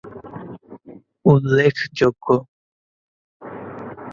উল্লেখ 1.25 1.75
যোগ্য 1.99 2.27